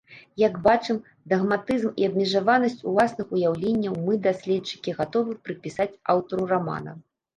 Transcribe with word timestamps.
Як 0.41 0.55
бачым, 0.67 0.97
дагматызм 1.33 1.91
і 2.03 2.07
абмежаванасць 2.09 2.79
уласных 2.91 3.27
уяўленняў 3.37 3.99
мы, 4.07 4.17
даследчыкі, 4.29 4.97
гатовы 5.03 5.31
прыпісаць 5.49 5.91
аўтару 6.15 6.43
рамана. 6.55 6.91